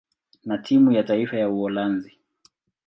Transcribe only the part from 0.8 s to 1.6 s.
ya taifa ya